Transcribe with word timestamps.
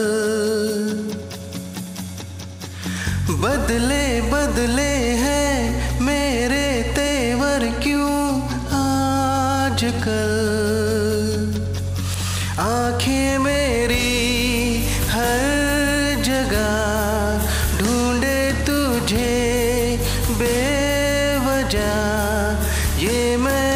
बदले 3.44 4.22
बदले 4.22 4.91
हैं 5.23 5.55
मेरे 6.02 6.68
तेवर 6.96 7.68
क्यों 7.84 8.41
आजकल? 8.82 10.30
बेवजह 21.73 23.03
ये 23.03 23.38
मैं 23.38 23.70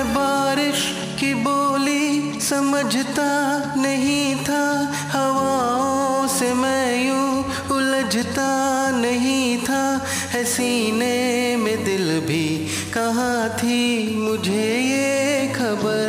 मैं 0.00 0.14
बारिश 0.14 0.80
की 1.20 1.34
बोली 1.34 2.40
समझता 2.40 3.28
नहीं 3.76 4.34
था। 4.36 4.64
हवाओं 5.12 6.28
से 6.28 6.54
मैं 6.54 7.06
यूँ 7.06 7.44
उलझता 7.76 8.50
नहीं 8.90 9.58
था। 9.58 9.84
हसीने 10.34 11.56
में 11.56 11.84
दिल 11.84 12.08
भी 12.20 12.46
कहाँ 12.94 13.48
थी 13.58 14.16
मुझे 14.16 14.68
ये 14.80 15.48
खबर? 15.48 16.08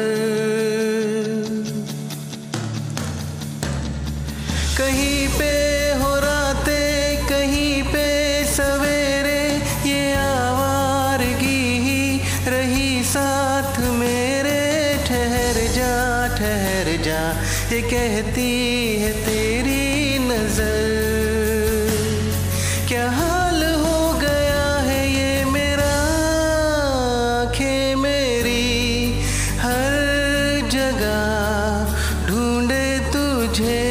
कहीं 4.78 5.28
पे 5.40 5.51
ये 17.72 17.82
कहती 17.82 18.52
है 19.00 19.12
तेरी 19.26 20.20
नज़र। 20.20 20.88
क्या 22.88 23.10
हाल 23.10 23.64
हो 23.64 24.20
गया 24.20 24.66
है 24.80 25.00
ये 25.14 25.46
मेरा 25.46 25.94
आँखें 27.44 27.96
मेरी? 27.96 29.14
हर 29.60 29.96
जगह 30.72 31.96
ढूंढे 32.28 32.88
तुझे। 33.14 33.91